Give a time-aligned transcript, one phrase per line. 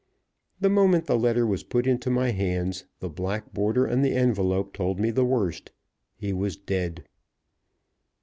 [0.59, 4.73] The moment the letter was put into my hands, the black border on the envelope
[4.73, 5.71] told me the worst.
[6.17, 7.03] He was dead.